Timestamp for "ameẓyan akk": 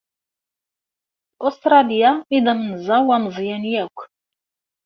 3.15-3.97